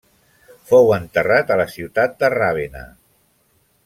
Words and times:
Fou 0.71 0.87
enterrat 0.95 1.53
a 1.55 1.59
la 1.61 1.67
ciutat 1.75 2.17
de 2.23 2.31
Ravenna. 2.39 2.83